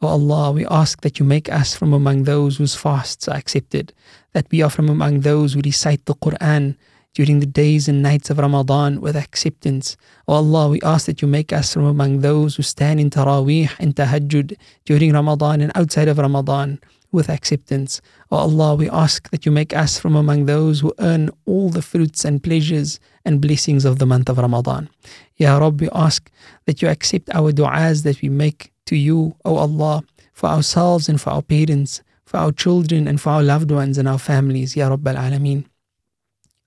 O 0.00 0.08
Allah, 0.08 0.52
we 0.52 0.64
ask 0.66 1.02
that 1.02 1.20
you 1.20 1.26
make 1.26 1.52
us 1.52 1.74
from 1.76 1.92
among 1.92 2.24
those 2.24 2.56
whose 2.56 2.74
fasts 2.74 3.28
are 3.28 3.36
accepted, 3.36 3.92
that 4.32 4.46
we 4.50 4.62
are 4.62 4.70
from 4.70 4.88
among 4.88 5.20
those 5.20 5.52
who 5.52 5.60
recite 5.60 6.04
the 6.06 6.14
Quran 6.14 6.76
during 7.14 7.40
the 7.40 7.46
days 7.46 7.88
and 7.88 8.02
nights 8.02 8.30
of 8.30 8.38
Ramadan 8.38 9.02
with 9.02 9.16
acceptance. 9.16 9.98
O 10.26 10.34
Allah, 10.34 10.70
we 10.70 10.80
ask 10.80 11.04
that 11.06 11.20
you 11.20 11.28
make 11.28 11.52
us 11.52 11.74
from 11.74 11.84
among 11.84 12.20
those 12.20 12.56
who 12.56 12.62
stand 12.62 13.00
in 13.00 13.10
Taraweeh 13.10 13.68
and 13.78 13.94
Tahajjud 13.94 14.56
during 14.86 15.12
Ramadan 15.12 15.60
and 15.60 15.72
outside 15.74 16.08
of 16.08 16.16
Ramadan 16.16 16.80
with 17.12 17.28
acceptance. 17.28 18.00
O 18.30 18.36
Allah, 18.36 18.74
we 18.74 18.90
ask 18.90 19.30
that 19.30 19.46
you 19.46 19.52
make 19.52 19.76
us 19.76 19.98
from 19.98 20.16
among 20.16 20.46
those 20.46 20.80
who 20.80 20.92
earn 20.98 21.30
all 21.46 21.68
the 21.68 21.82
fruits 21.82 22.24
and 22.24 22.42
pleasures 22.42 22.98
and 23.24 23.40
blessings 23.40 23.84
of 23.84 23.98
the 23.98 24.06
month 24.06 24.28
of 24.28 24.38
Ramadan. 24.38 24.88
Ya 25.36 25.58
Rabb, 25.58 25.80
we 25.80 25.88
ask 25.92 26.30
that 26.64 26.82
you 26.82 26.88
accept 26.88 27.30
our 27.34 27.52
du'as 27.52 28.02
that 28.02 28.20
we 28.22 28.28
make 28.28 28.72
to 28.86 28.96
you, 28.96 29.36
O 29.44 29.56
Allah, 29.56 30.02
for 30.32 30.48
ourselves 30.48 31.08
and 31.08 31.20
for 31.20 31.30
our 31.30 31.42
parents, 31.42 32.02
for 32.24 32.38
our 32.38 32.52
children 32.52 33.06
and 33.06 33.20
for 33.20 33.30
our 33.30 33.42
loved 33.42 33.70
ones 33.70 33.98
and 33.98 34.08
our 34.08 34.18
families, 34.18 34.74
Ya 34.74 34.88
Rabbal 34.88 35.16
Alameen. 35.16 35.66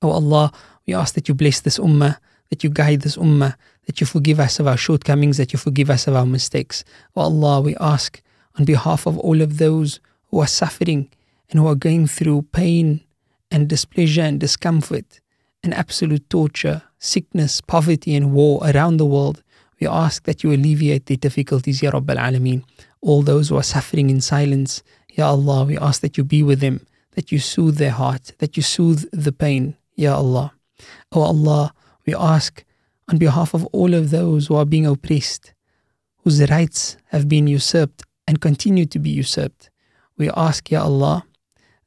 O 0.01 0.11
Allah, 0.11 0.51
we 0.85 0.93
ask 0.93 1.15
that 1.15 1.27
you 1.27 1.33
bless 1.33 1.61
this 1.61 1.79
ummah, 1.79 2.17
that 2.49 2.63
you 2.63 2.69
guide 2.69 3.01
this 3.01 3.17
ummah, 3.17 3.55
that 3.87 3.99
you 3.99 4.07
forgive 4.07 4.39
us 4.39 4.59
of 4.59 4.67
our 4.67 4.77
shortcomings, 4.77 5.37
that 5.37 5.51
you 5.53 5.59
forgive 5.59 5.89
us 5.89 6.07
of 6.07 6.15
our 6.15 6.25
mistakes. 6.25 6.83
O 7.15 7.21
Allah, 7.21 7.61
we 7.61 7.75
ask 7.77 8.21
on 8.57 8.65
behalf 8.65 9.05
of 9.05 9.17
all 9.17 9.41
of 9.41 9.57
those 9.57 9.99
who 10.35 10.41
are 10.41 10.47
suffering 10.47 11.09
and 11.49 11.61
who 11.61 11.65
are 11.65 11.75
going 11.75 12.05
through 12.05 12.41
pain 12.51 12.99
and 13.49 13.69
displeasure 13.69 14.23
and 14.23 14.37
discomfort 14.37 15.21
and 15.63 15.73
absolute 15.73 16.29
torture, 16.29 16.81
sickness, 16.99 17.61
poverty, 17.61 18.13
and 18.13 18.33
war 18.33 18.59
around 18.65 18.97
the 18.97 19.05
world, 19.05 19.41
we 19.79 19.87
ask 19.87 20.23
that 20.23 20.43
you 20.43 20.51
alleviate 20.51 21.05
the 21.05 21.15
difficulties, 21.15 21.81
Ya 21.81 21.89
Rabbal 21.89 22.17
Alameen. 22.17 22.65
All 22.99 23.21
those 23.21 23.47
who 23.47 23.55
are 23.55 23.63
suffering 23.63 24.09
in 24.09 24.19
silence, 24.19 24.83
Ya 25.13 25.29
Allah, 25.29 25.63
we 25.63 25.77
ask 25.77 26.01
that 26.01 26.17
you 26.17 26.25
be 26.25 26.43
with 26.43 26.59
them, 26.59 26.85
that 27.11 27.31
you 27.31 27.39
soothe 27.39 27.77
their 27.77 27.91
heart, 27.91 28.33
that 28.39 28.57
you 28.57 28.63
soothe 28.63 29.05
the 29.13 29.31
pain, 29.31 29.77
Ya 29.95 30.17
Allah. 30.17 30.51
O 31.13 31.21
oh 31.21 31.23
Allah, 31.23 31.73
we 32.05 32.13
ask 32.13 32.65
on 33.07 33.17
behalf 33.17 33.53
of 33.53 33.63
all 33.67 33.93
of 33.93 34.09
those 34.09 34.47
who 34.47 34.55
are 34.55 34.65
being 34.65 34.85
oppressed, 34.85 35.53
whose 36.25 36.41
rights 36.49 36.97
have 37.11 37.29
been 37.29 37.47
usurped 37.47 38.03
and 38.27 38.41
continue 38.41 38.85
to 38.87 38.99
be 38.99 39.11
usurped, 39.11 39.69
we 40.17 40.29
ask, 40.31 40.71
Ya 40.71 40.83
Allah, 40.83 41.25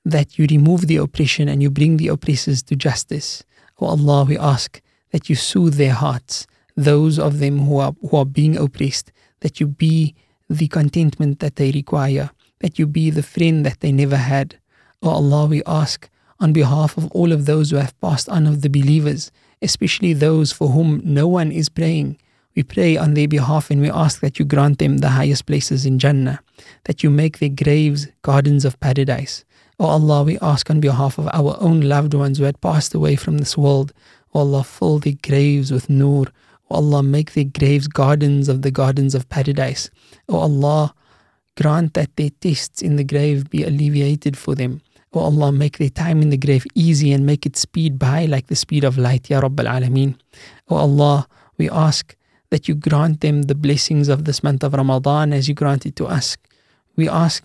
that 0.05 0.39
you 0.39 0.47
remove 0.51 0.87
the 0.87 0.97
oppression 0.97 1.49
and 1.49 1.63
you 1.63 1.71
bring 1.71 1.97
the 1.97 2.09
oppressors 2.09 2.63
to 2.65 2.77
justice. 2.77 3.45
O 3.81 3.87
Allah, 3.87 4.25
we 4.25 4.39
ask 4.39 4.81
that 5.13 5.29
you 5.29 5.37
soothe 5.37 5.75
their 5.75 5.95
hearts 5.95 6.47
those 6.79 7.19
of 7.19 7.41
them 7.41 7.59
who 7.59 7.79
are, 7.79 7.93
who 8.09 8.17
are 8.17 8.25
being 8.25 8.57
oppressed, 8.57 9.11
that 9.41 9.59
you 9.59 9.67
be 9.67 10.15
the 10.49 10.69
contentment 10.69 11.41
that 11.41 11.57
they 11.57 11.73
require, 11.73 12.31
that 12.61 12.79
you 12.79 12.87
be 12.87 13.11
the 13.11 13.23
friend 13.23 13.67
that 13.67 13.81
they 13.81 13.91
never 13.91 14.17
had. 14.17 14.57
O 15.03 15.11
Allah, 15.11 15.47
we 15.47 15.63
ask 15.67 16.09
on 16.39 16.53
behalf 16.53 16.97
of 16.97 17.11
all 17.11 17.33
of 17.33 17.47
those 17.47 17.71
who 17.71 17.77
have 17.77 18.01
passed 18.01 18.29
on 18.29 18.47
of 18.47 18.63
the 18.63 18.69
believers, 18.69 19.33
especially 19.61 20.13
those 20.13 20.53
for 20.53 20.69
whom 20.69 21.01
no 21.05 21.27
one 21.27 21.51
is 21.51 21.69
praying. 21.69 22.17
We 22.59 22.65
pray 22.65 22.97
on 22.97 23.15
their 23.15 23.29
behalf 23.29 23.71
and 23.71 23.81
we 23.81 23.89
ask 23.89 24.19
that 24.19 24.41
you 24.41 24.45
grant 24.45 24.81
them 24.81 24.99
the 24.99 25.11
highest 25.11 25.47
places 25.47 25.87
in 25.87 26.01
Jannah, 26.01 26.41
that 26.87 27.05
you 27.05 27.09
make 27.09 27.39
their 27.39 27.51
graves 27.51 28.09
gardens 28.23 28.65
of 28.65 28.81
paradise. 28.81 29.45
O 29.79 29.85
oh 29.85 29.91
Allah, 29.91 30.25
we 30.25 30.41
ask 30.41 30.69
on 30.69 30.81
behalf 30.81 31.19
of 31.19 31.29
our 31.33 31.57
own 31.61 31.83
loved 31.83 32.15
ones 32.15 32.39
who 32.39 32.43
had 32.43 32.61
passed 32.61 32.95
away 32.95 33.15
from 33.15 33.39
this 33.39 33.57
world, 33.57 33.93
O 34.35 34.41
oh 34.41 34.41
Allah, 34.41 34.65
fill 34.65 34.99
their 34.99 35.13
graves 35.23 35.71
with 35.71 35.89
nur, 35.89 36.27
O 36.69 36.75
Allah, 36.75 37.01
make 37.01 37.35
their 37.35 37.45
graves 37.45 37.87
gardens 37.87 38.49
of 38.49 38.63
the 38.63 38.73
gardens 38.73 39.15
of 39.15 39.29
paradise. 39.29 39.89
O 40.29 40.39
Allah, 40.39 40.97
grant 41.57 41.95
that 41.95 42.17
their 42.17 42.31
tests 42.41 42.83
in 42.83 42.97
the 42.97 43.05
grave 43.05 43.49
be 43.51 43.63
alleviated 43.63 44.37
for 44.37 44.57
them. 44.57 44.81
O 45.13 45.21
Allah, 45.21 45.53
make 45.53 45.79
their 45.79 45.91
time 45.91 46.21
in 46.23 46.31
the 46.31 46.37
grave 46.37 46.67
easy 46.75 47.13
and 47.13 47.25
make 47.25 47.47
it 47.47 47.57
speed 47.57 48.01
by 48.01 48.25
like 48.25 48.49
the 48.49 48.57
speed 48.57 48.83
of 48.83 48.99
light, 48.99 49.31
Ya 49.31 49.41
Rabbal 49.41 49.71
Alameen. 49.71 50.19
O 50.69 50.75
Allah, 50.75 51.29
we 51.57 51.71
ask 51.71 52.17
that 52.51 52.69
you 52.69 52.75
grant 52.75 53.21
them 53.21 53.43
the 53.43 53.55
blessings 53.55 54.09
of 54.09 54.25
this 54.25 54.43
month 54.43 54.63
of 54.65 54.75
Ramadan 54.75 55.33
as 55.33 55.49
you 55.49 55.55
granted 55.55 55.97
to 55.97 56.07
us. 56.07 56.37
We 56.97 57.09
ask 57.09 57.45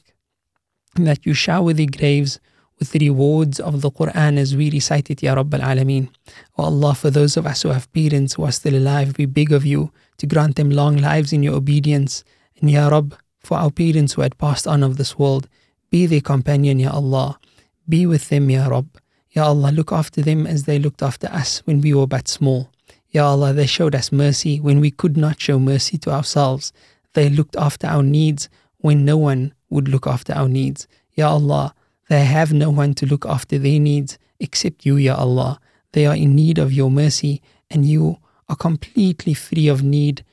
that 0.95 1.25
you 1.25 1.33
shower 1.33 1.74
their 1.74 1.88
graves 1.88 2.39
with 2.79 2.91
the 2.91 3.00
rewards 3.07 3.60
of 3.60 3.81
the 3.81 3.91
Quran 3.91 4.38
as 4.38 4.55
we 4.55 4.72
recite 4.72 5.10
it, 5.10 5.24
Ya 5.24 5.36
Rabbal 5.36 5.62
Alameen. 5.62 6.10
O 6.57 6.63
Allah, 6.65 6.95
for 6.95 7.10
those 7.10 7.38
of 7.38 7.45
us 7.45 7.62
who 7.62 7.69
have 7.69 7.91
parents 7.93 8.33
who 8.33 8.43
are 8.43 8.51
still 8.51 8.75
alive, 8.75 9.15
we 9.17 9.25
beg 9.25 9.51
of 9.51 9.65
you 9.65 9.91
to 10.17 10.27
grant 10.27 10.55
them 10.55 10.69
long 10.69 10.98
lives 10.98 11.33
in 11.33 11.43
your 11.43 11.55
obedience. 11.55 12.24
And 12.60 12.69
Ya 12.69 12.88
Rabb, 12.88 13.15
for 13.39 13.57
our 13.57 13.72
parents 13.72 14.13
who 14.13 14.22
had 14.22 14.38
passed 14.38 14.67
on 14.67 14.83
of 14.83 14.98
this 14.98 15.17
world, 15.17 15.48
be 15.91 16.05
their 16.05 16.22
companion, 16.22 16.79
Ya 16.79 16.91
Allah. 16.91 17.39
Be 17.88 18.05
with 18.05 18.29
them, 18.29 18.50
Ya 18.50 18.67
Rabb. 18.67 18.88
Ya 19.31 19.45
Allah, 19.45 19.72
look 19.72 19.91
after 19.91 20.22
them 20.22 20.45
as 20.48 20.63
they 20.63 20.79
looked 20.79 21.01
after 21.01 21.27
us 21.27 21.62
when 21.65 21.81
we 21.81 21.93
were 21.93 22.07
but 22.07 22.27
small. 22.27 22.69
Ya 23.13 23.27
Allah, 23.27 23.53
they 23.53 23.67
showed 23.67 23.93
us 23.93 24.12
mercy 24.12 24.60
when 24.60 24.79
we 24.79 24.89
could 24.89 25.15
not 25.15 25.39
show 25.39 25.60
mercy 25.60 26.00
to 26.00 26.10
ourselves. 26.10 26.74
They 27.13 27.29
looked 27.29 27.55
after 27.55 27.86
our 27.86 28.01
needs 28.01 28.50
when 28.77 29.05
no 29.05 29.17
one 29.17 29.53
would 29.70 29.88
look 29.88 30.08
after 30.08 30.34
our 30.34 30.50
needs. 30.50 30.88
Ya 31.13 31.29
Allah, 31.29 31.75
they 32.10 32.25
have 32.25 32.51
no 32.51 32.72
one 32.72 32.96
to 32.96 33.05
look 33.05 33.24
after 33.27 33.60
their 33.60 33.79
needs 33.79 34.17
except 34.39 34.84
you, 34.84 34.98
Ya 34.98 35.15
Allah. 35.15 35.60
They 35.91 36.08
are 36.08 36.15
in 36.15 36.36
need 36.36 36.58
of 36.58 36.74
your 36.74 36.89
mercy 36.89 37.39
and 37.70 37.86
you 37.86 38.17
are 38.50 38.55
completely 38.55 39.36
free 39.36 39.67
of 39.67 39.84
need. 39.84 40.25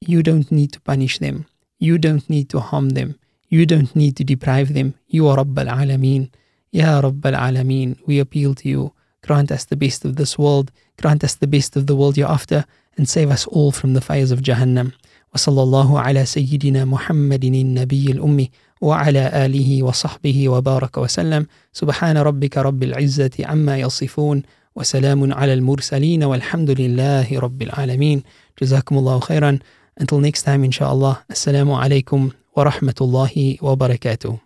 You 0.00 0.24
don't 0.24 0.50
need 0.50 0.72
to 0.72 0.80
punish 0.80 1.20
them. 1.20 1.46
You 1.78 1.98
don't 1.98 2.28
need 2.28 2.50
to 2.50 2.58
harm 2.58 2.90
them. 2.90 3.16
You 3.48 3.64
don't 3.64 3.94
need 3.94 4.16
to 4.16 4.24
deprive 4.24 4.74
them. 4.74 4.94
You 5.06 5.28
are 5.28 5.36
Rabb 5.36 5.56
al-Alameen. 5.56 6.32
Ya 6.72 6.98
Rabb 6.98 7.24
al-Alameen, 7.24 7.96
we 8.06 8.18
appeal 8.18 8.56
to 8.56 8.68
you. 8.68 8.92
Grant 9.23 9.51
us 9.51 9.65
the 9.65 9.75
best 9.75 10.05
of 10.05 10.15
this 10.15 10.37
world. 10.37 10.71
Grant 11.01 11.23
us 11.23 11.35
the 11.35 11.47
best 11.47 11.75
of 11.75 11.87
the 11.87 11.95
world 11.95 12.17
you're 12.17 12.31
after 12.31 12.65
and 12.97 13.07
save 13.07 13.29
us 13.31 13.45
all 13.47 13.71
from 13.71 13.93
the 13.93 14.01
fires 14.01 14.31
of 14.31 14.41
Jahannam. 14.41 14.93
وصلى 15.35 15.63
الله 15.63 15.99
على 15.99 16.25
سيدنا 16.25 16.85
محمد 16.85 17.45
النبي 17.45 18.11
الأمي 18.11 18.51
وعلى 18.81 19.45
آله 19.45 19.83
وصحبه 19.83 20.49
وبارك 20.49 20.97
وسلم 20.97 21.45
سبحان 21.73 22.17
ربك 22.17 22.57
رب 22.57 22.83
العزة 22.83 23.31
عما 23.39 23.77
يصفون 23.77 24.43
وسلام 24.75 25.33
على 25.33 25.53
المرسلين 25.53 26.23
والحمد 26.23 26.69
لله 26.69 27.39
رب 27.39 27.61
العالمين 27.61 28.23
جزاكم 28.61 28.97
الله 28.97 29.19
خيرا 29.19 29.59
Until 30.01 30.19
next 30.19 30.43
time 30.43 30.63
inshallah 30.63 31.23
Assalamu 31.29 31.75
alaikum 31.77 32.31
wa 32.55 32.63
rahmatullahi 32.63 33.61
wa 33.61 33.75
barakatuh 33.75 34.42